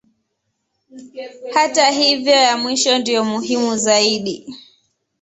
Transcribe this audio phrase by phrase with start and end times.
[1.53, 4.55] Hata hivyo ya mwisho ndiyo muhimu zaidi.